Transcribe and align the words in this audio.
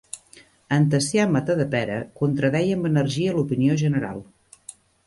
En 0.77 0.87
Tacià 0.93 1.27
Matadepera 1.35 1.99
contradeia 2.23 2.81
amb 2.81 2.91
energia 2.93 3.39
l'opinió 3.39 3.79
general. 3.85 4.29